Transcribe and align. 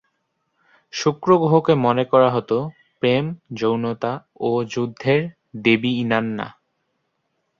শুক্র 0.93 1.29
গ্রহকে 1.37 1.73
মনে 1.75 2.03
করা 2.05 2.29
হত 2.29 2.51
প্রেম, 3.01 3.25
যৌনতা 3.53 4.13
ও 4.39 4.49
যুদ্ধের 4.63 5.21
দেবী 5.63 5.91
ইনান্না। 5.95 6.47